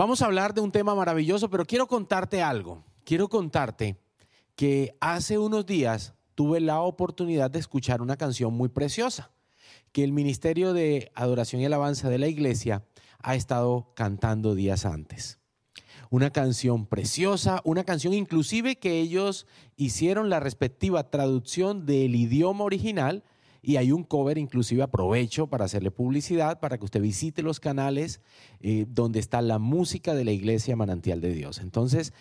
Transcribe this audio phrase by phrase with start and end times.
[0.00, 2.82] Vamos a hablar de un tema maravilloso, pero quiero contarte algo.
[3.04, 4.00] Quiero contarte
[4.56, 9.30] que hace unos días tuve la oportunidad de escuchar una canción muy preciosa
[9.92, 12.82] que el Ministerio de Adoración y Alabanza de la Iglesia
[13.18, 15.38] ha estado cantando días antes.
[16.08, 19.46] Una canción preciosa, una canción inclusive que ellos
[19.76, 23.22] hicieron la respectiva traducción del idioma original
[23.62, 28.20] y hay un cover, inclusive aprovecho para hacerle publicidad, para que usted visite los canales
[28.60, 31.58] eh, donde está la música de la iglesia Manantial de Dios.
[31.58, 32.12] Entonces,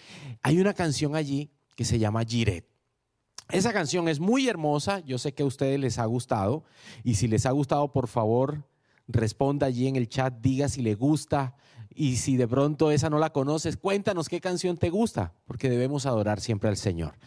[0.41, 2.67] hay una canción allí que se llama Giret.
[3.51, 6.63] Esa canción es muy hermosa, yo sé que a ustedes les ha gustado
[7.03, 8.67] y si les ha gustado, por favor,
[9.07, 11.55] responda allí en el chat, diga si le gusta
[11.89, 16.05] y si de pronto esa no la conoces, cuéntanos qué canción te gusta, porque debemos
[16.05, 17.17] adorar siempre al Señor.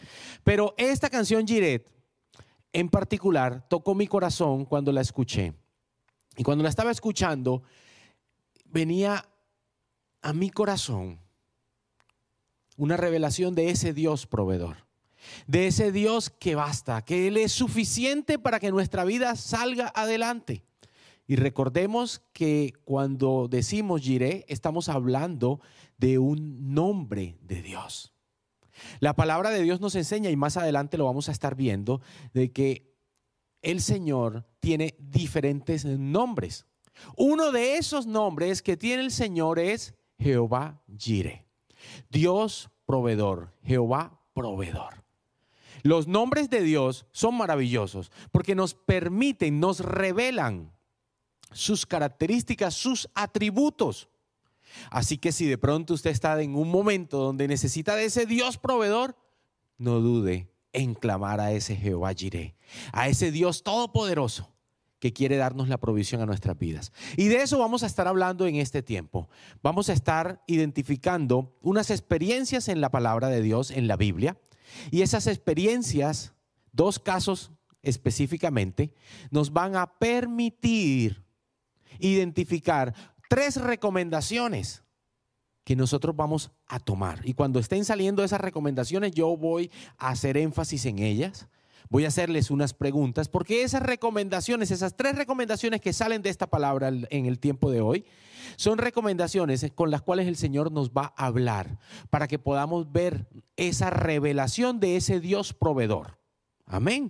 [0.45, 1.89] Pero esta canción Giret
[2.73, 5.55] en particular tocó mi corazón cuando la escuché.
[6.37, 7.63] Y cuando la estaba escuchando,
[8.65, 9.29] venía
[10.23, 11.21] a mi corazón
[12.77, 14.87] una revelación de ese Dios proveedor,
[15.47, 20.65] de ese Dios que basta, que Él es suficiente para que nuestra vida salga adelante.
[21.27, 25.61] Y recordemos que cuando decimos Jiré, estamos hablando
[25.99, 28.12] de un nombre de Dios.
[29.01, 32.01] La palabra de Dios nos enseña, y más adelante lo vamos a estar viendo,
[32.35, 32.93] de que
[33.63, 36.67] el Señor tiene diferentes nombres.
[37.17, 41.47] Uno de esos nombres que tiene el Señor es Jehová Jireh.
[42.11, 45.03] Dios proveedor, Jehová proveedor.
[45.83, 50.73] Los nombres de Dios son maravillosos porque nos permiten, nos revelan
[51.51, 54.09] sus características, sus atributos.
[54.91, 58.59] Así que si de pronto usted está en un momento donde necesita de ese Dios
[58.59, 59.17] proveedor,
[59.79, 62.55] no dude en clamar a ese Jehová Jireh,
[62.93, 64.53] a ese Dios todopoderoso
[65.03, 66.93] que quiere darnos la provisión a nuestras vidas.
[67.17, 69.29] Y de eso vamos a estar hablando en este tiempo.
[69.61, 74.39] Vamos a estar identificando unas experiencias en la palabra de Dios, en la Biblia,
[74.93, 76.35] y esas experiencias,
[76.71, 77.51] dos casos
[77.83, 78.95] específicamente,
[79.33, 81.25] nos van a permitir
[81.99, 82.95] identificar
[83.33, 84.83] tres recomendaciones
[85.65, 87.23] que nosotros vamos a tomar.
[87.25, 91.49] Y cuando estén saliendo esas recomendaciones, yo voy a hacer énfasis en ellas.
[91.89, 96.49] Voy a hacerles unas preguntas, porque esas recomendaciones, esas tres recomendaciones que salen de esta
[96.49, 98.05] palabra en el tiempo de hoy,
[98.57, 101.79] son recomendaciones con las cuales el Señor nos va a hablar
[102.11, 106.19] para que podamos ver esa revelación de ese Dios proveedor.
[106.67, 107.09] Amén.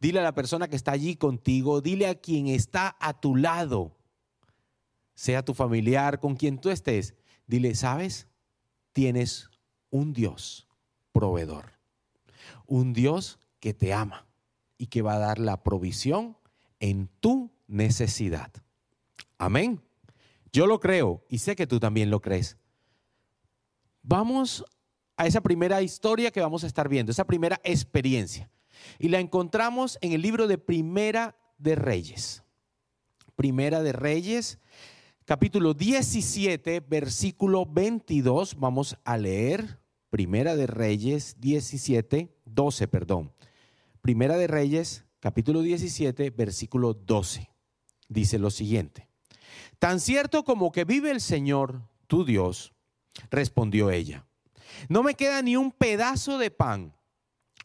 [0.00, 3.97] Dile a la persona que está allí contigo, dile a quien está a tu lado,
[5.18, 7.12] sea tu familiar, con quien tú estés,
[7.48, 8.28] dile, ¿sabes?
[8.92, 9.50] Tienes
[9.90, 10.68] un Dios
[11.10, 11.72] proveedor,
[12.66, 14.28] un Dios que te ama
[14.76, 16.36] y que va a dar la provisión
[16.78, 18.52] en tu necesidad.
[19.38, 19.82] Amén.
[20.52, 22.56] Yo lo creo y sé que tú también lo crees.
[24.02, 24.64] Vamos
[25.16, 28.52] a esa primera historia que vamos a estar viendo, esa primera experiencia.
[29.00, 32.44] Y la encontramos en el libro de Primera de Reyes.
[33.34, 34.60] Primera de Reyes,
[35.28, 38.58] capítulo 17, versículo 22.
[38.58, 39.78] Vamos a leer
[40.08, 43.34] Primera de Reyes 17, 12, perdón.
[44.00, 47.50] Primera de Reyes, capítulo 17, versículo 12.
[48.08, 49.06] Dice lo siguiente.
[49.78, 52.72] Tan cierto como que vive el Señor, tu Dios,
[53.30, 54.24] respondió ella.
[54.88, 56.94] No me queda ni un pedazo de pan,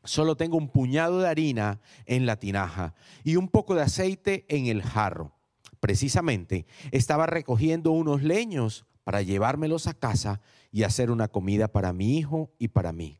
[0.03, 4.65] solo tengo un puñado de harina en la tinaja y un poco de aceite en
[4.65, 5.33] el jarro
[5.83, 10.39] precisamente, estaba recogiendo unos leños para llevármelos a casa
[10.71, 13.19] y hacer una comida para mi hijo y para mí.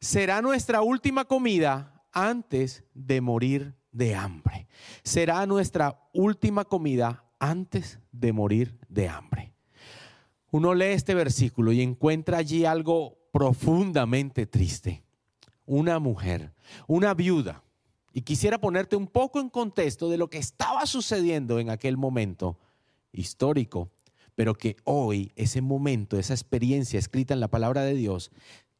[0.00, 4.68] Será nuestra última comida antes de morir de hambre.
[5.02, 9.52] Será nuestra última comida antes de morir de hambre.
[10.50, 15.04] Uno lee este versículo y encuentra allí algo profundamente triste.
[15.66, 16.54] Una mujer,
[16.86, 17.62] una viuda,
[18.12, 22.58] y quisiera ponerte un poco en contexto de lo que estaba sucediendo en aquel momento
[23.12, 23.90] histórico,
[24.34, 28.30] pero que hoy ese momento, esa experiencia escrita en la palabra de Dios,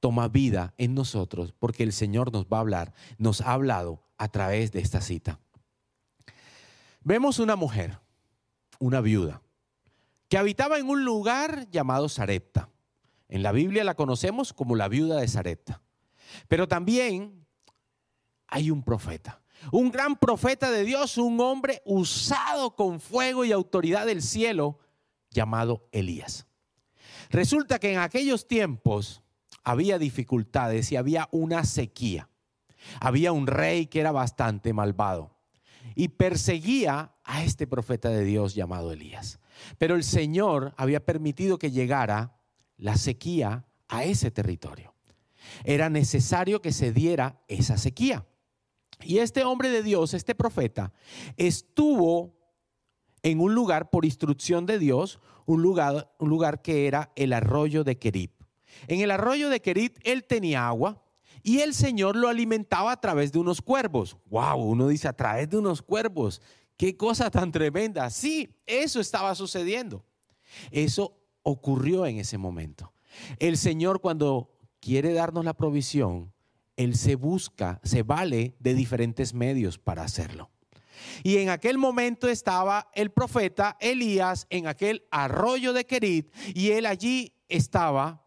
[0.01, 4.29] toma vida en nosotros porque el Señor nos va a hablar, nos ha hablado a
[4.29, 5.41] través de esta cita.
[7.03, 7.99] Vemos una mujer,
[8.79, 9.43] una viuda,
[10.29, 12.69] que habitaba en un lugar llamado Sarepta.
[13.29, 15.81] En la Biblia la conocemos como la viuda de Sarepta.
[16.49, 17.47] Pero también
[18.49, 19.41] hay un profeta.
[19.73, 24.79] Un gran profeta de Dios, un hombre usado con fuego y autoridad del cielo,
[25.31, 26.47] llamado Elías.
[27.31, 29.23] Resulta que en aquellos tiempos
[29.63, 32.29] había dificultades y había una sequía.
[33.01, 35.37] Había un rey que era bastante malvado
[35.95, 39.41] y perseguía a este profeta de Dios llamado Elías.
[39.79, 42.39] Pero el Señor había permitido que llegara
[42.77, 44.95] la sequía a ese territorio.
[45.65, 48.28] Era necesario que se diera esa sequía.
[49.03, 50.93] Y este hombre de Dios, este profeta,
[51.37, 52.37] estuvo
[53.23, 57.85] en un lugar por instrucción de Dios, un lugar, un lugar que era el arroyo
[57.85, 58.33] de Kerit.
[58.87, 61.03] En el arroyo de Kerit él tenía agua
[61.43, 64.17] y el Señor lo alimentaba a través de unos cuervos.
[64.27, 66.43] Wow, uno dice a través de unos cuervos.
[66.77, 68.11] Qué cosa tan tremenda.
[68.11, 70.05] Sí, eso estaba sucediendo.
[70.71, 72.93] Eso ocurrió en ese momento.
[73.39, 76.33] El Señor cuando quiere darnos la provisión,
[76.79, 80.49] Él se busca, se vale de diferentes medios para hacerlo.
[81.25, 86.87] Y en aquel momento estaba el profeta Elías en aquel arroyo de Kerit y él
[86.87, 88.25] allí estaba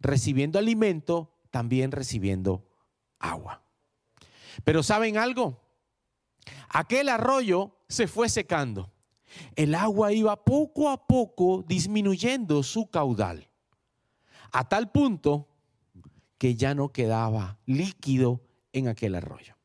[0.00, 2.66] recibiendo alimento, también recibiendo
[3.20, 3.62] agua.
[4.64, 5.62] Pero ¿saben algo?
[6.68, 8.92] Aquel arroyo se fue secando.
[9.54, 13.48] El agua iba poco a poco disminuyendo su caudal,
[14.50, 15.49] a tal punto
[16.40, 18.40] que ya no quedaba líquido
[18.72, 19.58] en aquel arroyo.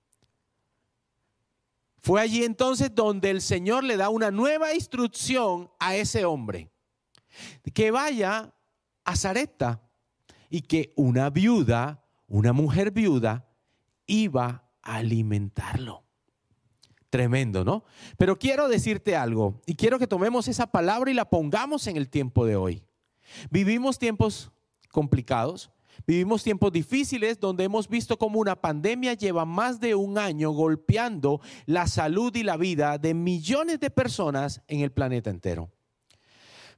[2.01, 6.69] Fue allí entonces donde el Señor le da una nueva instrucción a ese hombre,
[7.74, 8.54] que vaya
[9.06, 9.83] a Zareta
[10.50, 13.48] y que una viuda, una mujer viuda,
[14.06, 16.04] iba a alimentarlo.
[17.10, 17.86] Tremendo, ¿no?
[18.18, 22.10] Pero quiero decirte algo y quiero que tomemos esa palabra y la pongamos en el
[22.10, 22.83] tiempo de hoy.
[23.50, 24.51] Vivimos tiempos
[24.92, 25.71] complicados,
[26.06, 31.42] vivimos tiempos difíciles donde hemos visto cómo una pandemia lleva más de un año golpeando
[31.65, 35.69] la salud y la vida de millones de personas en el planeta entero.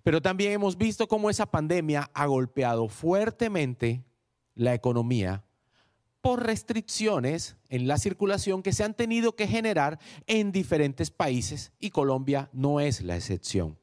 [0.04, 4.04] Pero también hemos visto cómo esa pandemia ha golpeado fuertemente
[4.56, 5.44] la economía
[6.22, 11.90] por restricciones en la circulación que se han tenido que generar en diferentes países y
[11.92, 13.78] Colombia no es la excepción.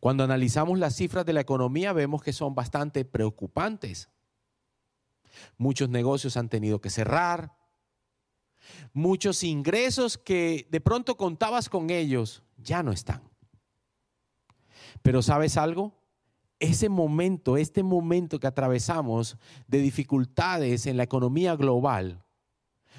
[0.00, 4.08] Cuando analizamos las cifras de la economía vemos que son bastante preocupantes.
[5.56, 7.56] Muchos negocios han tenido que cerrar,
[8.92, 13.22] muchos ingresos que de pronto contabas con ellos ya no están.
[15.02, 15.98] Pero ¿sabes algo?
[16.60, 19.36] ese momento, este momento que atravesamos
[19.66, 22.24] de dificultades en la economía global,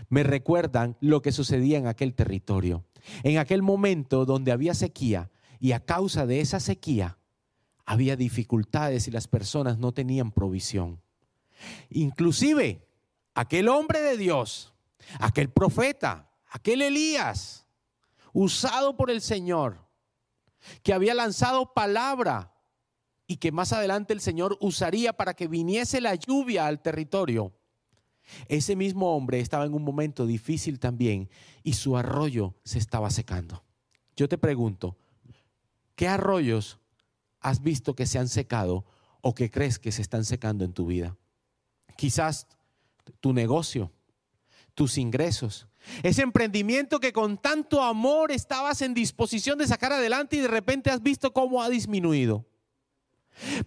[0.07, 2.85] me recuerdan lo que sucedía en aquel territorio.
[3.23, 5.29] En aquel momento donde había sequía
[5.59, 7.17] y a causa de esa sequía
[7.85, 11.01] había dificultades y las personas no tenían provisión.
[11.89, 12.87] Inclusive
[13.33, 14.73] aquel hombre de Dios,
[15.19, 17.65] aquel profeta, aquel Elías,
[18.31, 19.87] usado por el Señor,
[20.83, 22.53] que había lanzado palabra
[23.27, 27.53] y que más adelante el Señor usaría para que viniese la lluvia al territorio.
[28.47, 31.29] Ese mismo hombre estaba en un momento difícil también
[31.63, 33.63] y su arroyo se estaba secando.
[34.15, 34.97] Yo te pregunto,
[35.99, 36.79] ¿qué arroyos
[37.41, 38.85] has visto que se han secado
[39.19, 41.17] o que crees que se están secando en tu vida?
[41.97, 42.47] Quizás
[43.19, 43.91] tu negocio,
[44.75, 45.67] tus ingresos,
[46.01, 50.89] ese emprendimiento que con tanto amor estabas en disposición de sacar adelante y de repente
[50.89, 52.45] has visto cómo ha disminuido.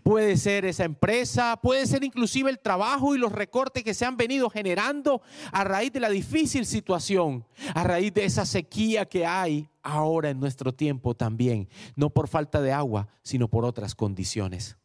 [0.02, 4.16] Puede ser esa empresa, puede ser inclusive el trabajo y los recortes que se han
[4.16, 5.22] venido generando
[5.52, 10.40] a raíz de la difícil situación, a raíz de esa sequía que hay ahora en
[10.40, 14.76] nuestro tiempo también, no por falta de agua, sino por otras condiciones.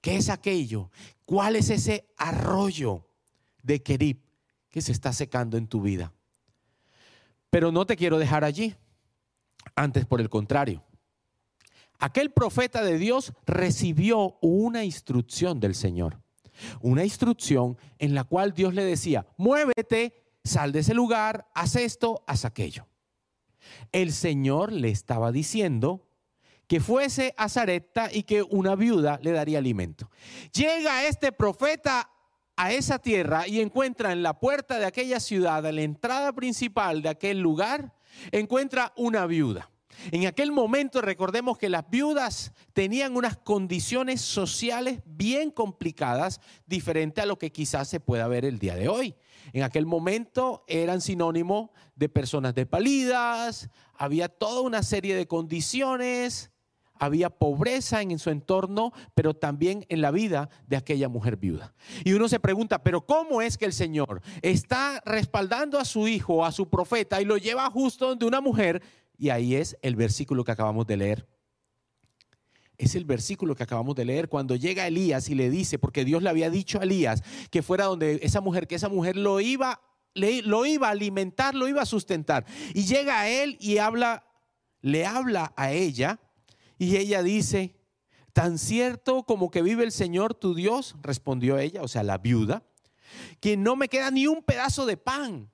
[0.00, 0.90] ¿Qué es aquello?
[1.24, 3.06] ¿Cuál es ese arroyo
[3.62, 4.18] de Kerib
[4.70, 6.12] que se está secando en tu vida?
[7.50, 8.74] Pero no te quiero dejar allí,
[9.76, 10.82] antes por el contrario
[12.02, 16.20] aquel profeta de Dios recibió una instrucción del Señor.
[16.80, 22.24] Una instrucción en la cual Dios le decía, muévete, sal de ese lugar, haz esto,
[22.26, 22.88] haz aquello.
[23.92, 26.08] El Señor le estaba diciendo
[26.66, 30.10] que fuese a Zareta y que una viuda le daría alimento.
[30.52, 32.10] Llega este profeta
[32.56, 37.00] a esa tierra y encuentra en la puerta de aquella ciudad, en la entrada principal
[37.00, 37.94] de aquel lugar,
[38.32, 39.71] encuentra una viuda.
[40.10, 47.26] En aquel momento recordemos que las viudas tenían unas condiciones sociales bien complicadas, diferente a
[47.26, 49.14] lo que quizás se pueda ver el día de hoy.
[49.52, 56.52] En aquel momento eran sinónimo de personas despalidas, había toda una serie de condiciones,
[57.02, 61.74] había pobreza en su entorno, pero también en la vida de aquella mujer viuda.
[62.04, 66.44] Y uno se pregunta, pero ¿cómo es que el Señor está respaldando a su hijo,
[66.44, 68.82] a su profeta, y lo lleva justo donde una mujer
[69.16, 71.28] y ahí es el versículo que acabamos de leer.
[72.78, 76.22] Es el versículo que acabamos de leer cuando llega Elías y le dice, porque Dios
[76.22, 79.80] le había dicho a Elías que fuera donde esa mujer, que esa mujer lo iba,
[80.14, 82.44] lo iba a alimentar, lo iba a sustentar.
[82.74, 84.24] Y llega a él y habla,
[84.80, 86.18] le habla a ella
[86.78, 87.76] y ella dice,
[88.32, 92.64] Tan cierto como que vive el Señor tu Dios, respondió ella, o sea, la viuda,
[93.40, 95.50] que no me queda ni un pedazo de pan.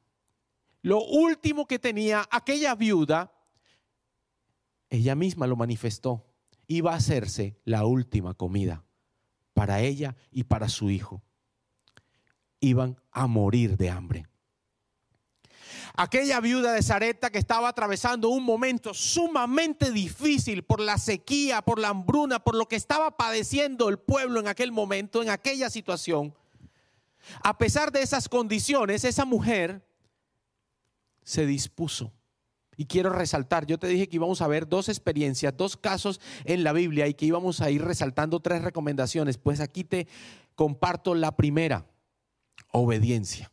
[0.81, 3.33] Lo último que tenía aquella viuda,
[4.91, 6.27] ella misma lo manifestó,
[6.67, 8.85] iba a hacerse la última comida
[9.55, 11.23] para ella y para su hijo.
[12.61, 14.27] Iban a morir de hambre.
[15.95, 21.79] Aquella viuda de Zareta que estaba atravesando un momento sumamente difícil por la sequía, por
[21.79, 26.35] la hambruna, por lo que estaba padeciendo el pueblo en aquel momento, en aquella situación.
[27.43, 29.85] A pesar de esas condiciones, esa mujer
[31.25, 32.13] se dispuso.
[32.81, 36.63] Y quiero resaltar, yo te dije que íbamos a ver dos experiencias, dos casos en
[36.63, 39.37] la Biblia y que íbamos a ir resaltando tres recomendaciones.
[39.37, 40.07] Pues aquí te
[40.55, 41.87] comparto la primera,
[42.71, 43.51] obediencia.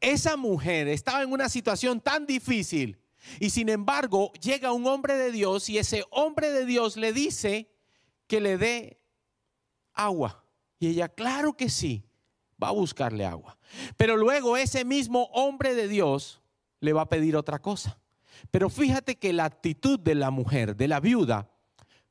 [0.00, 2.98] Esa mujer estaba en una situación tan difícil
[3.38, 7.70] y sin embargo llega un hombre de Dios y ese hombre de Dios le dice
[8.26, 8.98] que le dé
[9.92, 10.42] agua.
[10.78, 12.02] Y ella, claro que sí,
[12.62, 13.58] va a buscarle agua.
[13.98, 16.40] Pero luego ese mismo hombre de Dios
[16.80, 17.98] le va a pedir otra cosa.
[18.50, 21.50] Pero fíjate que la actitud de la mujer, de la viuda,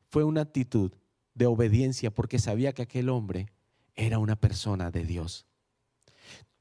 [0.10, 0.92] fue una actitud
[1.34, 3.48] de obediencia porque sabía que aquel hombre
[3.96, 5.46] era una persona de Dios.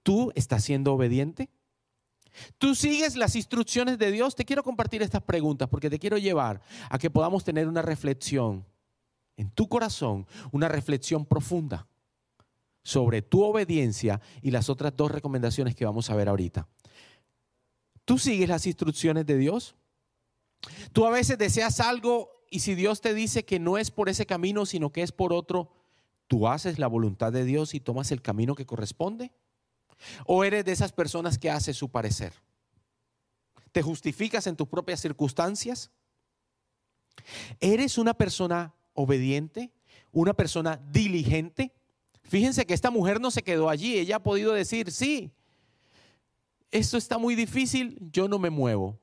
[0.02, 1.50] ¿Tú estás siendo obediente?
[2.58, 4.34] ¿Tú sigues las instrucciones de Dios?
[4.34, 8.64] Te quiero compartir estas preguntas porque te quiero llevar a que podamos tener una reflexión
[9.36, 11.86] en tu corazón, una reflexión profunda
[12.82, 16.68] sobre tu obediencia y las otras dos recomendaciones que vamos a ver ahorita.
[18.12, 19.74] ¿Tú sigues las instrucciones de Dios?
[20.92, 24.26] Tú a veces deseas algo y si Dios te dice que no es por ese
[24.26, 25.72] camino, sino que es por otro,
[26.26, 29.32] ¿tú haces la voluntad de Dios y tomas el camino que corresponde?
[30.26, 32.34] ¿O eres de esas personas que hace su parecer?
[33.72, 35.90] ¿Te justificas en tus propias circunstancias?
[37.60, 39.72] ¿Eres una persona obediente?
[40.10, 41.72] ¿Una persona diligente?
[42.24, 45.32] Fíjense que esta mujer no se quedó allí, ella ha podido decir, sí,
[46.72, 49.00] esto está muy difícil, yo no me muevo.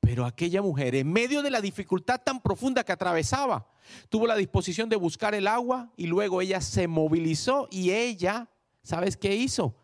[0.00, 3.68] Pero aquella mujer, en medio de la dificultad tan profunda que atravesaba,
[4.08, 8.50] tuvo la disposición de buscar el agua y luego ella se movilizó y ella,
[8.82, 9.76] ¿sabes qué hizo?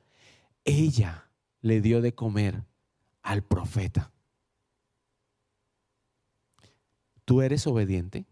[0.69, 1.31] ella
[1.63, 2.65] le dio de comer
[3.23, 4.13] al profeta.
[7.25, 8.27] ¿Tú eres obediente?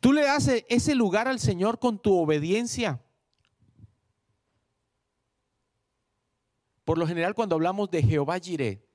[0.00, 3.02] ¿Tú le haces ese lugar al Señor con tu obediencia?
[6.84, 8.86] Por lo general, cuando hablamos de Jehová Jireh,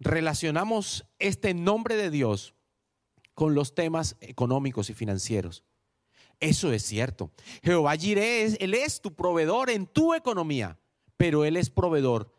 [0.00, 2.54] relacionamos este nombre de Dios
[3.34, 5.64] con los temas económicos y financieros.
[6.40, 7.30] Eso es cierto.
[7.62, 10.78] Jehová Jireh, Él es tu proveedor en tu economía
[11.16, 12.32] pero Él es proveedor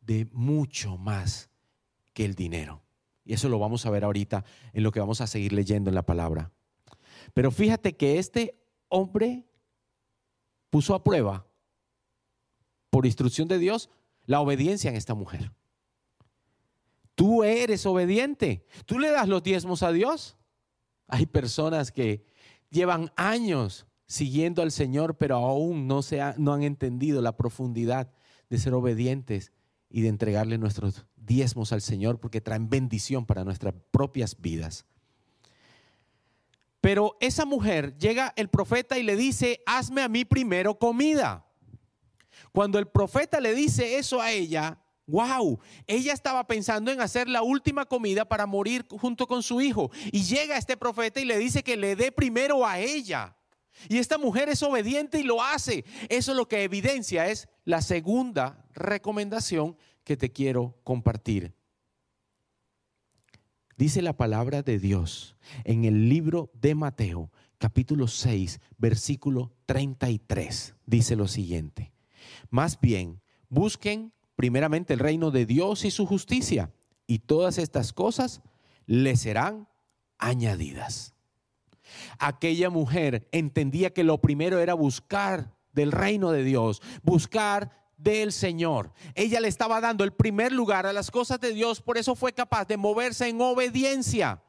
[0.00, 1.50] de mucho más
[2.12, 2.82] que el dinero.
[3.24, 5.94] Y eso lo vamos a ver ahorita en lo que vamos a seguir leyendo en
[5.94, 6.52] la palabra.
[7.34, 9.46] Pero fíjate que este hombre
[10.70, 11.46] puso a prueba,
[12.90, 13.88] por instrucción de Dios,
[14.26, 15.52] la obediencia en esta mujer.
[17.14, 18.64] Tú eres obediente.
[18.86, 20.36] Tú le das los diezmos a Dios.
[21.06, 22.24] Hay personas que
[22.70, 28.12] llevan años siguiendo al Señor, pero aún no, se no han entendido la profundidad
[28.48, 29.52] de ser obedientes
[29.88, 34.86] y de entregarle nuestros diezmos al Señor porque traen bendición para nuestras propias vidas.
[36.80, 41.46] Pero esa mujer llega el profeta y le dice, hazme a mí primero comida.
[42.52, 47.42] Cuando el profeta le dice eso a ella, wow, ella estaba pensando en hacer la
[47.42, 49.90] última comida para morir junto con su hijo.
[50.12, 53.36] Y llega este profeta y le dice que le dé primero a ella.
[53.88, 55.84] Y esta mujer es obediente y lo hace.
[56.08, 61.54] Eso es lo que evidencia es la segunda recomendación que te quiero compartir.
[63.76, 70.74] Dice la palabra de Dios en el libro de Mateo, capítulo 6, versículo 33.
[70.84, 71.92] Dice lo siguiente.
[72.50, 76.72] Más bien, busquen primeramente el reino de Dios y su justicia,
[77.06, 78.42] y todas estas cosas
[78.86, 79.68] les serán
[80.18, 81.14] añadidas.
[82.18, 88.92] Aquella mujer entendía que lo primero era buscar del reino de Dios, buscar del Señor.
[89.14, 92.32] Ella le estaba dando el primer lugar a las cosas de Dios, por eso fue
[92.32, 94.42] capaz de moverse en obediencia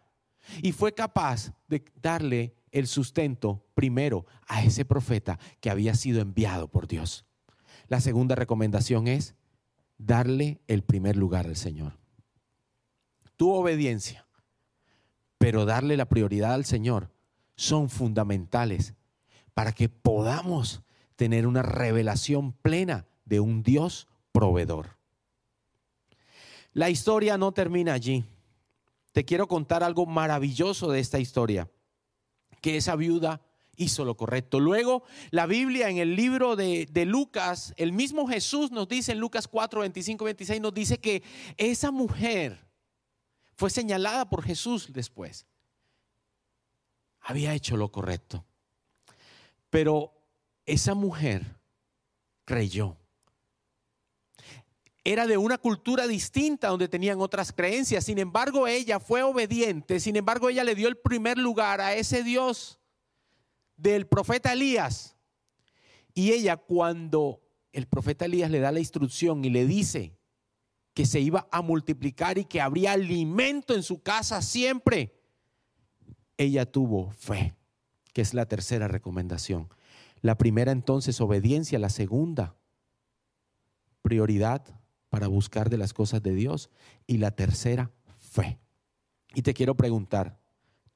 [0.62, 6.70] y fue capaz de darle el sustento primero a ese profeta que había sido enviado
[6.70, 7.25] por Dios.
[7.91, 9.36] La segunda recomendación es
[9.98, 12.00] darle el primer lugar al Señor.
[13.36, 14.25] Tu obediencia,
[15.38, 17.12] pero darle la prioridad al Señor
[17.57, 18.93] son fundamentales
[19.53, 20.83] para que podamos
[21.17, 24.95] tener una revelación plena de un Dios proveedor.
[26.71, 28.24] La historia no termina allí.
[29.12, 31.69] Te quiero contar algo maravilloso de esta historia,
[32.62, 33.41] que esa viuda
[33.81, 34.59] hizo lo correcto.
[34.59, 39.47] Luego, la Biblia en el libro de, Lucas, el mismo Jesús nos dice en Lucas
[39.47, 41.23] 4, 25, 26, nos dice que
[41.57, 42.67] esa mujer
[43.55, 45.45] fue señalada por Jesús después.
[47.21, 48.45] Había hecho lo correcto.
[49.69, 50.13] Pero
[50.65, 51.59] esa mujer
[52.45, 52.97] creyó.
[55.03, 58.03] Era de una cultura distinta donde tenían otras creencias.
[58.03, 60.00] Sin embargo, ella fue obediente.
[60.00, 62.80] Sin embargo, ella le dio el primer lugar a ese Dios
[63.81, 65.15] del profeta Elías.
[66.13, 67.41] Y ella cuando
[67.73, 70.17] el profeta Elías le da la instrucción y le dice
[70.93, 75.15] que se iba a multiplicar y que habría alimento en su casa siempre,
[76.38, 77.55] ella tuvo fe,
[78.13, 79.69] que es la tercera recomendación.
[80.21, 82.55] La primera entonces obediencia, la segunda
[84.01, 84.63] prioridad
[85.09, 86.69] para buscar de las cosas de Dios
[87.07, 88.59] y la tercera fe.
[89.33, 90.39] Y te quiero preguntar,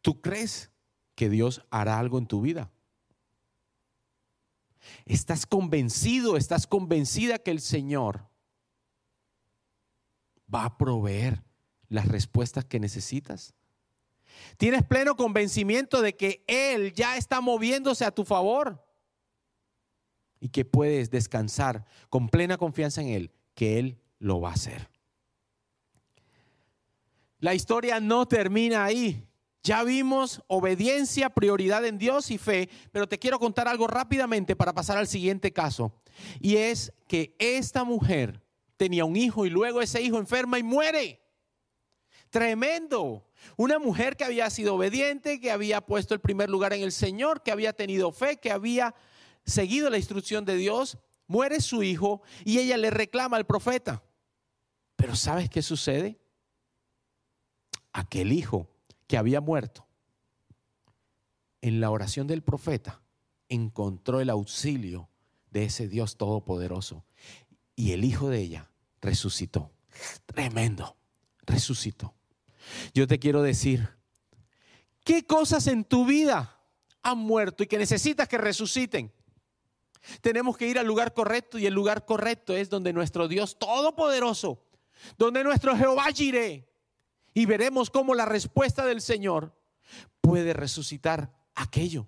[0.02, 0.72] ¿tú crees
[1.16, 2.72] que Dios hará algo en tu vida?
[5.06, 8.28] ¿Estás convencido, estás convencida que el Señor
[10.54, 11.44] va a proveer
[11.90, 13.54] las respuestas que necesitas?
[14.58, 18.86] ¿Tienes pleno convencimiento de que Él ya está moviéndose a tu favor?
[20.46, 24.90] y que puedes descansar con plena confianza en Él, que Él lo va a hacer.
[27.40, 29.28] La historia no termina ahí.
[29.66, 34.74] Ya vimos obediencia, prioridad en Dios y fe, pero te quiero contar algo rápidamente para
[34.74, 35.92] pasar al siguiente caso.
[36.40, 38.44] Y es que esta mujer
[38.78, 41.20] tenía un hijo y luego ese hijo enferma y muere.
[42.30, 43.28] Tremendo.
[43.58, 47.42] Una mujer que había sido obediente, que había puesto el primer lugar en el Señor,
[47.42, 48.94] que había tenido fe, que había
[49.46, 54.04] seguido la instrucción de Dios, muere su hijo y ella le reclama al profeta.
[54.96, 56.20] Pero ¿sabes qué sucede?
[57.94, 58.70] Aquel hijo
[59.08, 59.86] que había muerto,
[61.62, 63.02] en la oración del profeta,
[63.50, 65.10] encontró el auxilio
[65.52, 67.06] de ese Dios todopoderoso.
[67.76, 68.70] Y el hijo de ella
[69.02, 69.72] resucitó.
[70.26, 70.96] Tremendo,
[71.46, 72.14] resucitó.
[72.94, 73.90] Yo te quiero decir,
[75.04, 76.60] ¿qué cosas en tu vida
[77.02, 79.12] han muerto y que necesitas que resuciten?
[80.22, 84.64] Tenemos que ir al lugar correcto y el lugar correcto es donde nuestro Dios Todopoderoso,
[85.18, 86.68] donde nuestro Jehová Jireh,
[87.36, 89.54] y veremos cómo la respuesta del Señor
[90.22, 92.08] puede resucitar aquello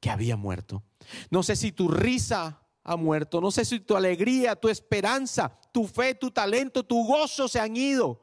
[0.00, 0.84] que había muerto.
[1.30, 5.86] No sé si tu risa ha muerto, no sé si tu alegría, tu esperanza, tu
[5.86, 8.22] fe, tu talento, tu gozo se han ido,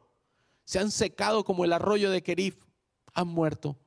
[0.64, 2.56] se han secado como el arroyo de Kerif,
[3.14, 3.78] han muerto.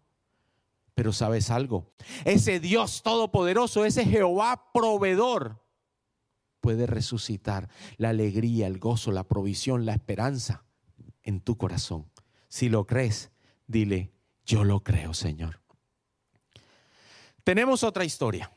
[0.95, 1.95] Pero sabes algo,
[2.27, 5.65] ese Dios todopoderoso, ese Jehová proveedor,
[6.61, 10.67] puede resucitar la alegría, el gozo, la provisión, la esperanza
[11.23, 12.11] en tu corazón.
[12.49, 13.31] Si lo crees,
[13.67, 14.11] dile,
[14.45, 15.61] yo lo creo, Señor.
[17.45, 18.51] Tenemos otra historia.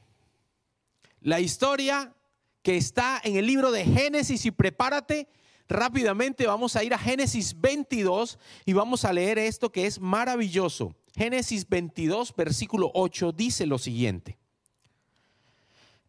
[1.19, 2.13] La historia
[2.61, 5.27] que está en el libro de Génesis y prepárate
[5.67, 10.95] rápidamente, vamos a ir a Génesis 22 y vamos a leer esto que es maravilloso.
[11.15, 14.37] Génesis 22, versículo 8 dice lo siguiente.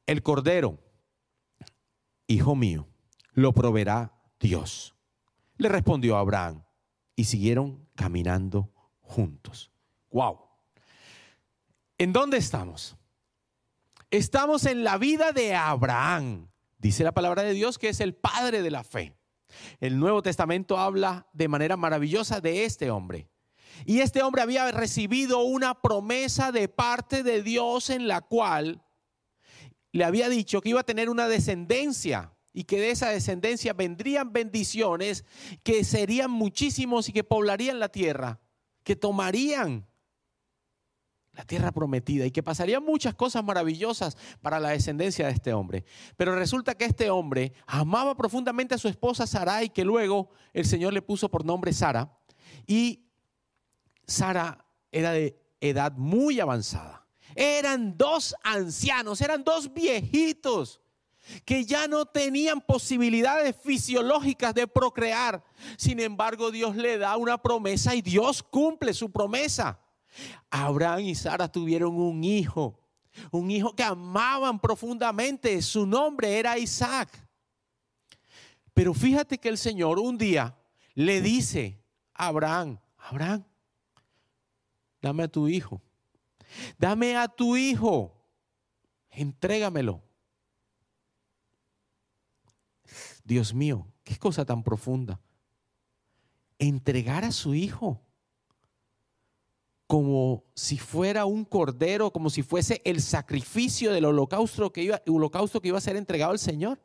[0.07, 0.79] El cordero,
[2.27, 2.89] hijo mío,
[3.33, 4.95] lo proveerá Dios.
[5.59, 6.63] Le respondió Abraham
[7.17, 9.71] y siguieron caminando juntos.
[10.11, 10.41] Wow.
[11.99, 12.97] ¿En dónde estamos?
[14.11, 16.51] Estamos en la vida de Abraham.
[16.79, 19.17] Dice la palabra de Dios que es el padre de la fe.
[19.81, 23.29] El Nuevo Testamento habla de manera maravillosa de este hombre.
[23.85, 28.85] Y este hombre había recibido una promesa de parte de Dios en la cual
[29.93, 34.33] le había dicho que iba a tener una descendencia y que de esa descendencia vendrían
[34.33, 35.25] bendiciones
[35.63, 38.41] que serían muchísimos y que poblarían la tierra,
[38.85, 39.87] que tomarían
[41.33, 45.85] la tierra prometida y que pasarían muchas cosas maravillosas para la descendencia de este hombre.
[46.17, 50.93] Pero resulta que este hombre amaba profundamente a su esposa Sarai, que luego el Señor
[50.93, 52.19] le puso por nombre Sara,
[52.67, 53.07] y
[54.07, 57.07] Sara era de edad muy avanzada.
[57.35, 60.82] Eran dos ancianos, eran dos viejitos
[61.45, 65.43] que ya no tenían posibilidades fisiológicas de procrear.
[65.77, 69.79] Sin embargo, Dios le da una promesa y Dios cumple su promesa.
[70.51, 72.79] Abraham y Sara tuvieron un hijo,
[73.31, 75.61] un hijo que amaban profundamente.
[75.63, 77.11] Su nombre era Isaac.
[78.75, 80.57] Pero fíjate que el Señor un día
[80.95, 81.83] le dice
[82.15, 83.45] a Abraham, Abraham,
[85.01, 85.81] dame a tu hijo.
[86.79, 88.15] Dame a tu hijo.
[89.11, 90.03] Entrégamelo.
[93.25, 95.21] Dios mío, qué cosa tan profunda.
[96.59, 98.01] Entregar a su hijo.
[99.93, 105.61] como si fuera un cordero, como si fuese el sacrificio del holocausto que iba, holocausto
[105.61, 106.81] que iba a ser entregado al Señor.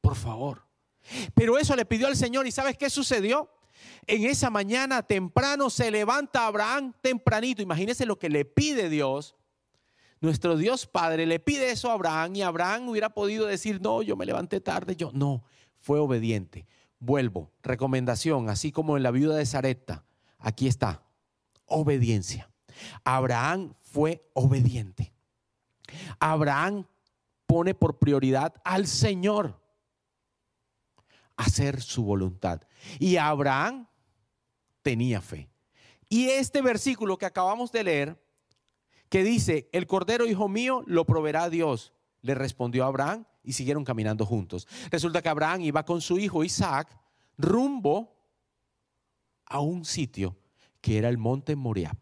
[0.00, 0.66] Por favor.
[1.34, 3.48] Pero eso le pidió al Señor y ¿sabes qué sucedió?
[4.08, 7.62] En esa mañana temprano se levanta Abraham tempranito.
[7.62, 9.36] Imagínense lo que le pide Dios.
[10.20, 14.16] Nuestro Dios Padre le pide eso a Abraham y Abraham hubiera podido decir, no, yo
[14.16, 15.44] me levanté tarde, yo no,
[15.78, 16.66] fue obediente.
[16.98, 20.04] Vuelvo, recomendación, así como en la viuda de Zareta,
[20.38, 21.02] aquí está,
[21.64, 22.50] obediencia.
[23.04, 25.12] Abraham fue obediente.
[26.18, 26.86] Abraham
[27.46, 29.60] pone por prioridad al Señor
[31.36, 32.60] hacer su voluntad.
[32.98, 33.88] Y Abraham
[34.82, 35.48] tenía fe.
[36.08, 38.22] Y este versículo que acabamos de leer,
[39.10, 41.92] que dice, el cordero hijo mío lo proveerá Dios,
[42.22, 44.66] le respondió Abraham y siguieron caminando juntos.
[44.90, 46.96] Resulta que Abraham iba con su hijo Isaac
[47.36, 48.16] rumbo
[49.46, 50.38] a un sitio
[50.80, 51.96] que era el monte Moriah.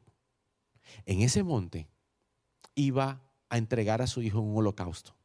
[1.07, 1.89] En ese monte
[2.75, 5.17] iba a entregar a su hijo en un holocausto.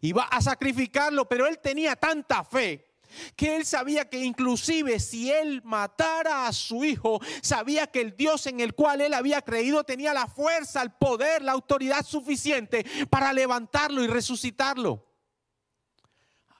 [0.00, 2.86] Iba a sacrificarlo, pero él tenía tanta fe
[3.34, 8.46] que él sabía que inclusive si él matara a su hijo, sabía que el Dios
[8.46, 13.32] en el cual él había creído tenía la fuerza, el poder, la autoridad suficiente para
[13.32, 15.06] levantarlo y resucitarlo.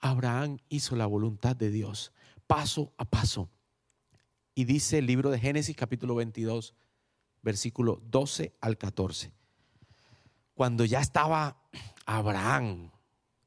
[0.01, 2.13] Abraham hizo la voluntad de Dios
[2.47, 3.51] paso a paso.
[4.55, 6.75] Y dice el libro de Génesis capítulo 22,
[7.43, 9.33] versículo 12 al 14.
[10.55, 11.63] Cuando ya estaba
[12.07, 12.91] Abraham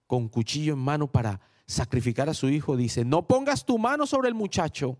[0.05, 4.27] con cuchillo en mano para sacrificar a su hijo, dice, no pongas tu mano sobre
[4.27, 4.97] el muchacho,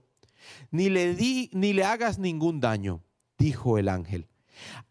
[0.70, 3.04] ni le, di, ni le hagas ningún daño,
[3.40, 4.28] dijo el ángel.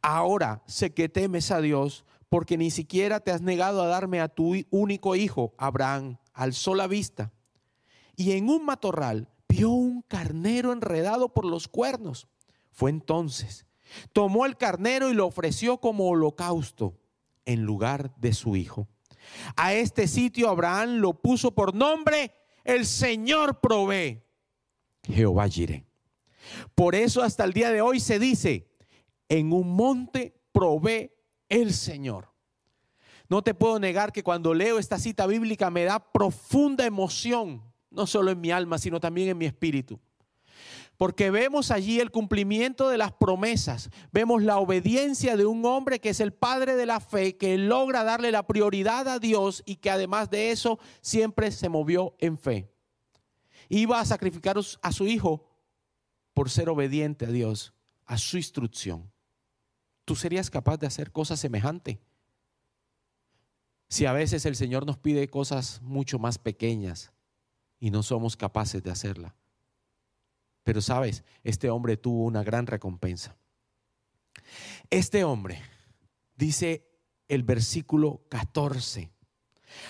[0.03, 4.29] Ahora sé que temes a Dios, porque ni siquiera te has negado a darme a
[4.29, 5.55] tu único hijo.
[5.57, 7.33] Abraham alzó la vista
[8.17, 12.27] y en un matorral vio un carnero enredado por los cuernos.
[12.73, 13.67] Fue entonces,
[14.13, 16.99] tomó el carnero y lo ofreció como holocausto
[17.45, 18.89] en lugar de su hijo.
[19.57, 24.23] A este sitio Abraham lo puso por nombre, el Señor provee,
[25.05, 25.85] Jehová Jireh.
[26.75, 28.69] Por eso hasta el día de hoy se dice,
[29.29, 31.13] en un monte provee
[31.49, 32.33] el Señor.
[33.29, 38.07] No te puedo negar que cuando leo esta cita bíblica me da profunda emoción no
[38.07, 40.01] solo en mi alma, sino también en mi espíritu.
[40.99, 46.11] Porque vemos allí el cumplimiento de las promesas, vemos la obediencia de un hombre que
[46.11, 49.91] es el padre de la fe, que logra darle la prioridad a Dios y que
[49.91, 52.71] además de eso siempre se movió en fe.
[53.69, 55.49] Iba a sacrificar a su hijo
[56.35, 57.73] por ser obediente a Dios,
[58.05, 59.11] a su instrucción.
[60.05, 61.99] ¿Tú serías capaz de hacer cosas semejantes?
[63.89, 67.13] Si a veces el Señor nos pide cosas mucho más pequeñas,
[67.81, 69.35] y no somos capaces de hacerla.
[70.69, 73.35] Pero sabes, este hombre tuvo una gran recompensa.
[74.91, 75.63] Este hombre,
[76.37, 76.87] dice
[77.27, 79.11] el versículo 14,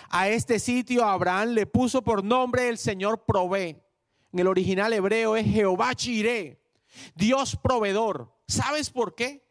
[0.09, 3.83] a este sitio Abraham le puso por nombre el Señor provee.
[4.33, 6.63] En el original hebreo es Jehová Chiré,
[7.17, 8.33] Dios proveedor.
[8.47, 9.45] ¿Sabes por qué?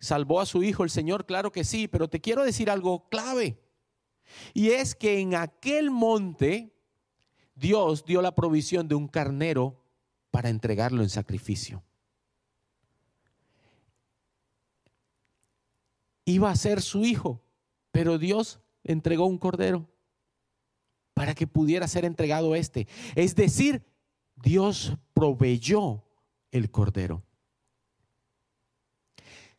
[0.00, 3.58] Salvó a su hijo el Señor, claro que sí, pero te quiero decir algo clave.
[4.52, 6.76] Y es que en aquel monte
[7.54, 9.81] Dios dio la provisión de un carnero
[10.32, 11.84] para entregarlo en sacrificio.
[16.24, 17.44] Iba a ser su hijo,
[17.92, 19.88] pero Dios entregó un cordero
[21.14, 22.88] para que pudiera ser entregado este.
[23.14, 23.84] Es decir,
[24.36, 26.02] Dios proveyó
[26.50, 27.22] el cordero.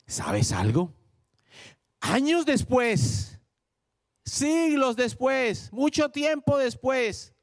[0.06, 0.92] ¿Sabes algo?
[2.00, 3.38] Años después,
[4.24, 7.33] siglos después, mucho tiempo después,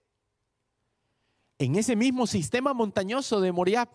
[1.62, 3.88] en ese mismo sistema montañoso de Moriab,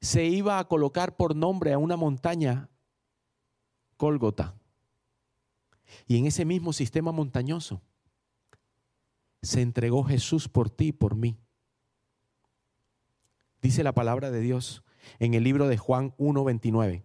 [0.00, 2.70] se iba a colocar por nombre a una montaña
[3.98, 4.54] Cólgota.
[6.06, 7.82] Y en ese mismo sistema montañoso
[9.42, 11.36] se entregó Jesús por ti y por mí.
[13.60, 14.82] Dice la palabra de Dios
[15.18, 17.04] en el libro de Juan 1:29.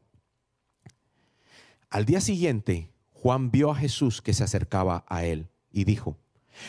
[1.90, 6.18] Al día siguiente, Juan vio a Jesús que se acercaba a él y dijo,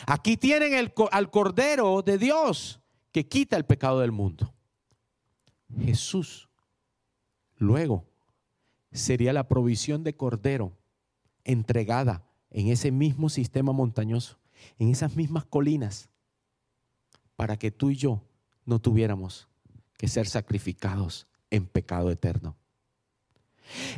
[0.05, 2.79] Aquí tienen al Cordero de Dios
[3.11, 4.53] que quita el pecado del mundo.
[5.77, 6.49] Jesús.
[7.57, 8.05] Luego
[8.91, 10.77] sería la provisión de Cordero
[11.43, 14.39] entregada en ese mismo sistema montañoso,
[14.77, 16.09] en esas mismas colinas,
[17.35, 18.23] para que tú y yo
[18.65, 19.47] no tuviéramos
[19.97, 22.55] que ser sacrificados en pecado eterno.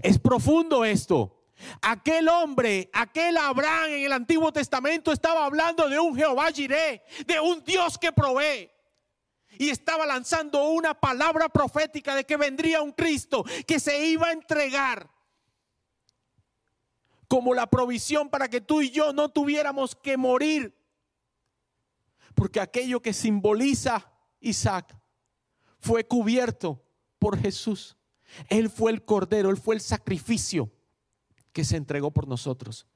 [0.01, 1.40] Es profundo esto.
[1.81, 7.39] Aquel hombre, aquel Abraham en el Antiguo Testamento estaba hablando de un Jehová Jireh, de
[7.39, 8.69] un Dios que provee.
[9.57, 14.31] y estaba lanzando una palabra profética de que vendría un Cristo que se iba a
[14.31, 15.11] entregar
[17.27, 20.75] como la provisión para que tú y yo no tuviéramos que morir.
[22.33, 24.97] Porque aquello que simboliza Isaac
[25.79, 26.83] fue cubierto
[27.19, 27.97] por Jesús.
[28.49, 30.71] Él fue el cordero, Él fue el sacrificio
[31.53, 32.87] que se entregó por nosotros.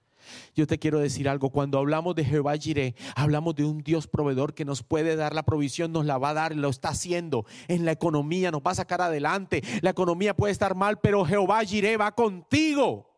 [0.55, 4.53] Yo te quiero decir algo, cuando hablamos de Jehová Jireh, hablamos de un Dios proveedor
[4.53, 7.85] que nos puede dar la provisión, nos la va a dar, lo está haciendo en
[7.85, 9.63] la economía, nos va a sacar adelante.
[9.81, 13.11] La economía puede estar mal, pero Jehová Jireh va contigo.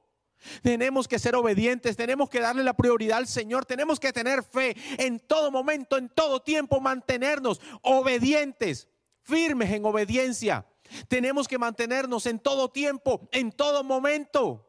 [0.61, 4.75] Tenemos que ser obedientes, tenemos que darle la prioridad al Señor, tenemos que tener fe
[4.97, 8.87] en todo momento, en todo tiempo, mantenernos obedientes,
[9.23, 10.67] firmes en obediencia.
[11.07, 14.66] Tenemos que mantenernos en todo tiempo, en todo momento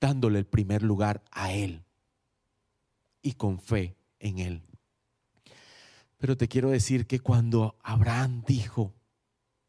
[0.00, 1.84] dándole el primer lugar a Él
[3.22, 4.62] y con fe en Él.
[6.18, 8.94] Pero te quiero decir que cuando Abraham dijo,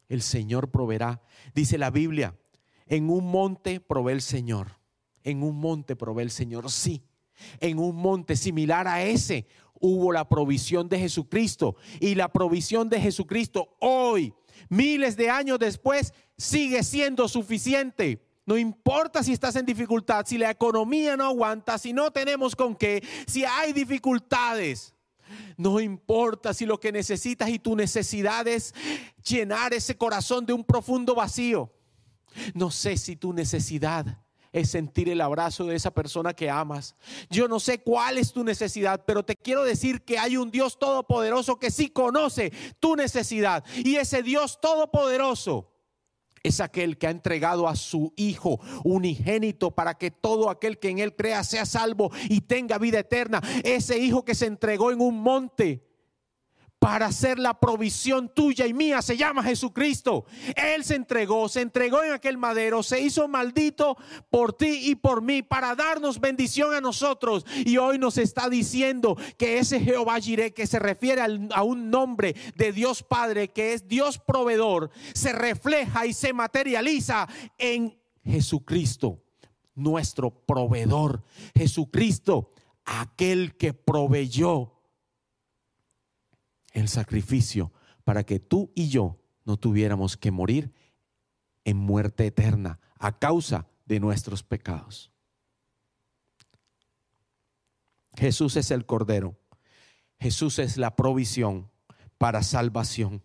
[0.07, 1.21] el Señor proveerá,
[1.53, 2.37] dice la Biblia,
[2.85, 4.77] en un monte provee el Señor,
[5.23, 7.03] en un monte provee el Señor, sí,
[7.59, 9.47] en un monte similar a ese
[9.79, 14.33] hubo la provisión de Jesucristo y la provisión de Jesucristo hoy,
[14.69, 20.49] miles de años después, sigue siendo suficiente no importa si estás en dificultad, si la
[20.49, 24.95] economía no aguanta, si no tenemos con qué, si hay dificultades.
[25.57, 28.73] No importa si lo que necesitas y tu necesidad es
[29.21, 31.73] llenar ese corazón de un profundo vacío.
[32.53, 36.95] No sé si tu necesidad es sentir el abrazo de esa persona que amas.
[37.29, 40.79] Yo no sé cuál es tu necesidad, pero te quiero decir que hay un Dios
[40.79, 43.65] todopoderoso que sí conoce tu necesidad.
[43.75, 45.73] Y ese Dios todopoderoso
[46.47, 50.99] es aquel que ha entregado a su Hijo unigénito para que todo aquel que en
[50.99, 53.41] Él crea sea salvo y tenga vida eterna.
[53.63, 55.86] Ese Hijo que se entregó en un monte
[56.79, 59.01] para hacer la provisión tuya y mía.
[59.01, 60.25] Se llama Jesucristo.
[60.55, 63.97] Él se entregó, se entregó en aquel madero, se hizo maldito
[64.29, 67.45] por ti y por mí para darnos bendición a nosotros.
[67.65, 72.35] Y hoy nos está diciendo que ese Jehová Jireh, que se refiere a un nombre
[72.55, 79.23] de Dios Padre, que es Dios proveedor, se refleja y se materializa en Jesucristo,
[79.75, 81.23] nuestro proveedor.
[81.55, 82.51] Jesucristo,
[82.85, 84.76] aquel que proveyó
[86.77, 90.73] el sacrificio para que tú y yo no tuviéramos que morir
[91.65, 95.11] en muerte eterna a causa de nuestros pecados.
[98.15, 99.39] Jesús es el Cordero.
[100.19, 101.71] Jesús es la provisión
[102.19, 103.23] para salvación,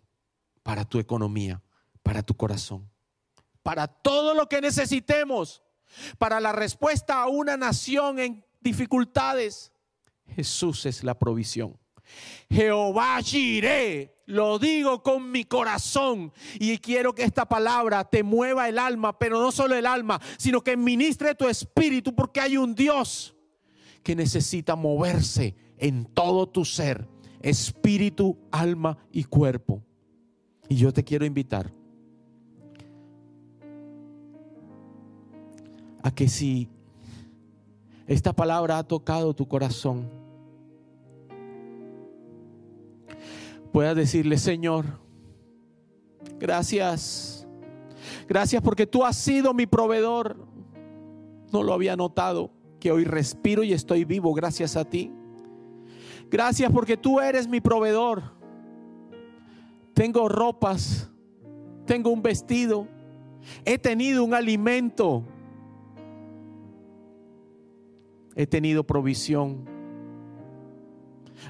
[0.63, 1.63] para tu economía,
[2.03, 2.91] para tu corazón,
[3.63, 5.63] para todo lo que necesitemos,
[6.17, 9.73] para la respuesta a una nación en dificultades.
[10.27, 11.82] Jesús es la provisión.
[12.51, 18.79] Jehová Jireh, lo digo con mi corazón y quiero que esta palabra te mueva el
[18.79, 23.35] alma, pero no solo el alma, sino que ministre tu espíritu porque hay un Dios
[24.03, 27.09] que necesita moverse en todo tu ser,
[27.41, 29.83] espíritu, alma y cuerpo.
[30.69, 31.73] Y yo te quiero invitar
[36.03, 36.69] a que si
[38.07, 40.22] esta palabra ha tocado tu corazón,
[43.73, 44.85] puedas decirle, Señor,
[46.39, 47.47] gracias.
[48.29, 50.37] Gracias porque tú has sido mi proveedor.
[51.53, 55.11] No lo había notado, que hoy respiro y estoy vivo gracias a ti.
[56.31, 58.23] Gracias porque tú eres mi proveedor.
[59.95, 61.11] Tengo ropas,
[61.85, 62.89] tengo un vestido,
[63.65, 65.25] he tenido un alimento,
[68.35, 69.69] he tenido provisión.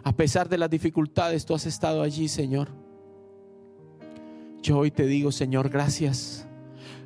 [0.02, 2.68] A pesar de las dificultades, tú has estado allí, Señor.
[4.62, 6.46] Yo hoy te digo, Señor, gracias.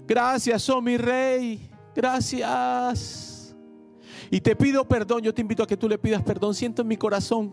[0.07, 1.71] Gracias, oh mi rey.
[1.95, 3.57] Gracias.
[4.31, 5.23] Y te pido perdón.
[5.23, 6.55] Yo te invito a que tú le pidas perdón.
[6.55, 7.53] Siento en mi corazón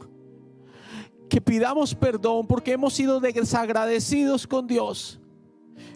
[1.30, 5.20] que pidamos perdón porque hemos sido desagradecidos con Dios.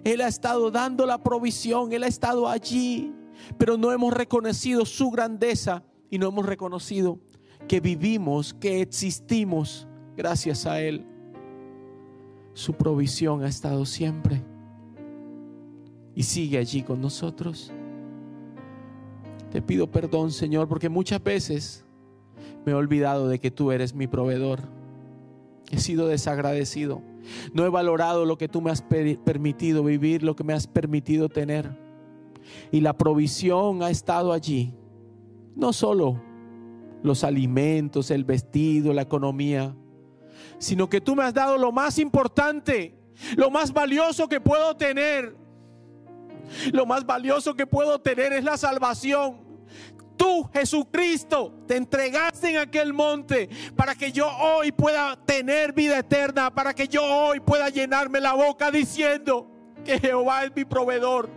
[0.03, 1.91] Él ha estado dando la provisión.
[1.91, 3.13] Él ha estado allí.
[3.57, 7.19] Pero no hemos reconocido su grandeza y no hemos reconocido
[7.67, 11.05] que vivimos, que existimos gracias a Él.
[12.53, 14.43] Su provisión ha estado siempre
[16.15, 17.71] y sigue allí con nosotros.
[19.51, 21.85] Te pido perdón, Señor, porque muchas veces
[22.65, 24.61] me he olvidado de que tú eres mi proveedor.
[25.69, 27.01] He sido desagradecido.
[27.53, 31.29] No he valorado lo que tú me has permitido vivir, lo que me has permitido
[31.29, 31.77] tener.
[32.71, 34.73] Y la provisión ha estado allí,
[35.55, 36.26] no solo
[37.03, 39.75] los alimentos, el vestido, la economía,
[40.59, 42.95] sino que tú me has dado lo más importante,
[43.35, 45.35] lo más valioso que puedo tener.
[46.71, 49.45] Lo más valioso que puedo tener es la salvación.
[50.15, 56.53] Tú, Jesucristo, te entregaste en aquel monte para que yo hoy pueda tener vida eterna,
[56.53, 59.51] para que yo hoy pueda llenarme la boca diciendo
[59.85, 61.29] que Jehová es mi proveedor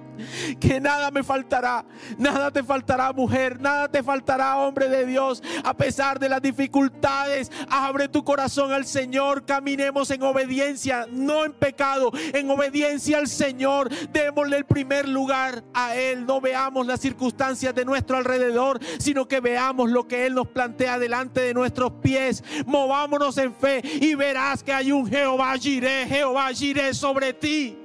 [0.58, 1.84] que nada me faltará,
[2.18, 7.50] nada te faltará mujer, nada te faltará hombre de Dios, a pesar de las dificultades,
[7.68, 13.88] abre tu corazón al Señor, caminemos en obediencia, no en pecado, en obediencia al Señor,
[14.10, 19.40] démosle el primer lugar a Él, no veamos las circunstancias de nuestro alrededor, sino que
[19.40, 24.62] veamos lo que Él nos plantea delante de nuestros pies, movámonos en fe y verás
[24.62, 27.79] que hay un Jehová Jireh, Jehová Jireh sobre ti.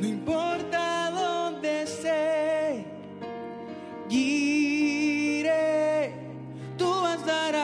[0.00, 2.86] No importa dónde esté,
[4.08, 5.54] iré,
[6.78, 7.60] tú estarás.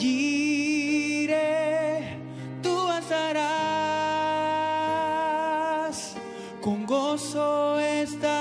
[0.00, 1.38] Iré,
[2.60, 3.46] tú estarás.
[6.60, 8.35] Con gozo estaré,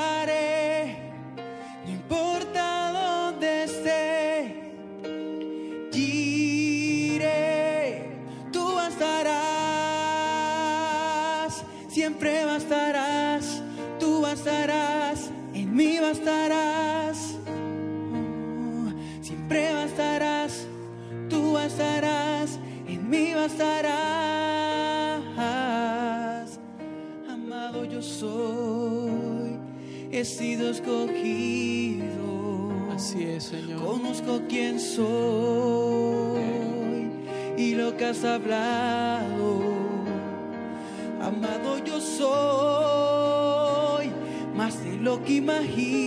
[30.66, 32.06] sido escogido.
[32.94, 33.84] Así es, Señor.
[33.84, 36.44] Conozco quién soy
[37.58, 39.74] y lo que has hablado.
[41.22, 42.22] Amado yo soy,
[44.56, 46.05] más de lo que imagino.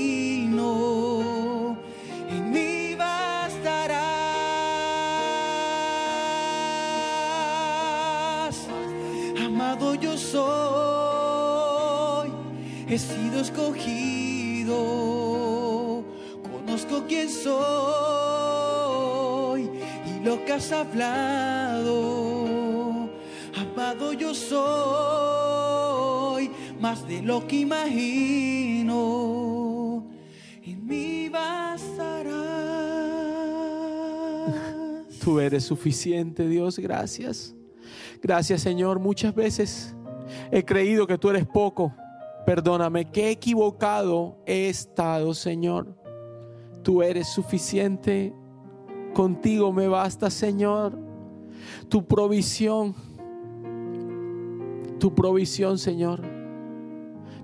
[17.08, 17.58] Quién soy
[20.06, 21.88] y lo que has hablado.
[23.56, 25.70] Amado yo soy,
[26.78, 28.94] más de lo que imagino.
[30.62, 32.34] En mí bastarás.
[35.20, 37.54] Tú eres suficiente, Dios, gracias.
[38.20, 38.98] Gracias, Señor.
[38.98, 39.94] Muchas veces
[40.50, 41.94] he creído que tú eres poco.
[42.44, 45.97] Perdóname, qué equivocado he estado, Señor.
[46.82, 48.32] Tú eres suficiente.
[49.14, 50.98] Contigo me basta, Señor.
[51.88, 52.94] Tu provisión,
[54.98, 56.37] tu provisión, Señor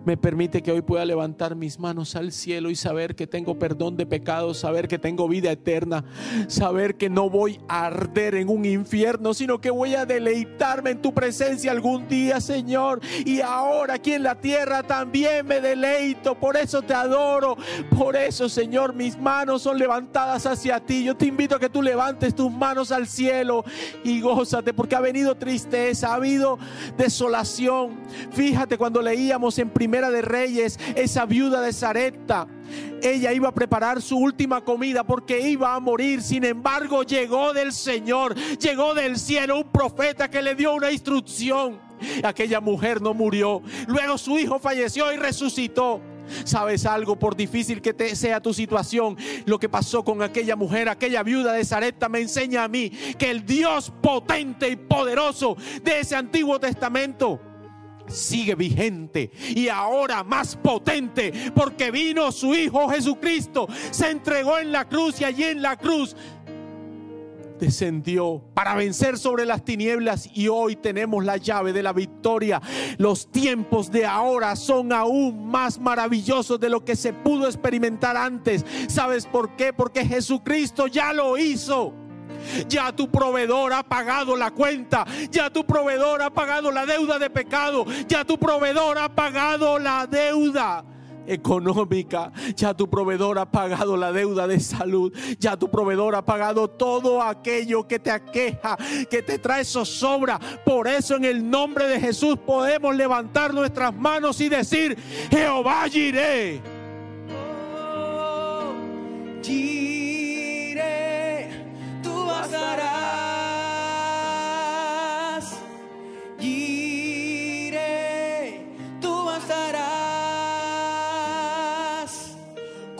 [0.05, 3.97] me permite que hoy pueda levantar mis manos al cielo y saber que tengo perdón
[3.97, 6.05] de pecados, saber que tengo vida eterna,
[6.47, 11.03] saber que no voy a arder en un infierno, sino que voy a deleitarme en
[11.03, 13.01] tu presencia algún día, Señor.
[13.25, 17.57] Y ahora aquí en la tierra también me deleito, por eso te adoro,
[17.97, 21.05] por eso, Señor, mis manos son levantadas hacia ti.
[21.05, 23.64] Yo te invito a que tú levantes tus manos al cielo
[24.05, 26.59] y gózate, porque ha venido tristeza, ha habido
[26.97, 27.95] desolación.
[28.33, 32.49] Fíjate cuando leíamos en De Reyes, esa viuda de Zarepta,
[33.01, 36.21] ella iba a preparar su última comida porque iba a morir.
[36.21, 41.81] Sin embargo, llegó del Señor, llegó del cielo un profeta que le dio una instrucción.
[42.25, 43.63] Aquella mujer no murió.
[43.87, 46.01] Luego su hijo falleció y resucitó.
[46.45, 47.17] ¿Sabes algo?
[47.17, 51.53] Por difícil que te sea tu situación, lo que pasó con aquella mujer, aquella viuda
[51.53, 56.59] de Zarepta, me enseña a mí que el Dios potente y poderoso de ese Antiguo
[56.59, 57.39] Testamento
[58.07, 64.88] sigue vigente y ahora más potente porque vino su Hijo Jesucristo, se entregó en la
[64.88, 66.17] cruz y allí en la cruz
[67.59, 72.61] descendió para vencer sobre las tinieblas y hoy tenemos la llave de la victoria.
[72.99, 78.64] Los tiempos de ahora son aún más maravillosos de lo que se pudo experimentar antes.
[78.88, 79.73] ¿Sabes por qué?
[79.73, 81.94] Porque Jesucristo ya lo hizo.
[82.69, 85.05] Ya tu proveedor ha pagado la cuenta.
[85.31, 87.85] Ya tu proveedor ha pagado la deuda de pecado.
[88.09, 90.85] Ya tu proveedor ha pagado la deuda
[91.27, 92.33] económica.
[92.57, 95.13] Ya tu proveedor ha pagado la deuda de salud.
[95.38, 98.77] Ya tu proveedor ha pagado todo aquello que te aqueja,
[99.11, 100.38] que te trae zozobra.
[100.65, 104.97] Por eso en el nombre de Jesús podemos levantar nuestras manos y decir,
[105.31, 106.61] Jehová iré.
[107.87, 108.73] Oh,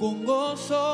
[0.05, 0.94] Con gozo